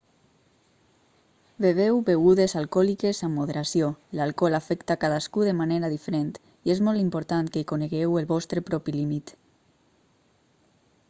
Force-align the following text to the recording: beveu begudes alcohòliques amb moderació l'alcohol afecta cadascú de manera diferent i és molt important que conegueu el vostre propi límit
beveu 1.65 1.99
begudes 2.07 2.55
alcohòliques 2.61 3.19
amb 3.27 3.41
moderació 3.41 3.89
l'alcohol 4.21 4.57
afecta 4.61 4.97
cadascú 5.05 5.45
de 5.49 5.55
manera 5.61 5.93
diferent 5.93 6.33
i 6.49 6.75
és 6.77 6.83
molt 6.89 7.03
important 7.03 7.53
que 7.57 7.65
conegueu 7.75 8.19
el 8.23 8.31
vostre 8.35 8.67
propi 8.73 8.97
límit 8.99 9.37